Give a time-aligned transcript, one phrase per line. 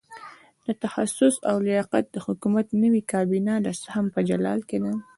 [0.65, 4.93] د تخصص او لیاقت د حکومت نوې کابینه د سهم په جال کې ده.